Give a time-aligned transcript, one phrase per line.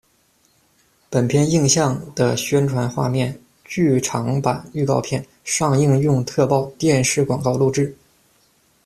[1.11, 7.95] 本篇映像的宣传画面、剧场版预告片、上映用特报、电视广告录制。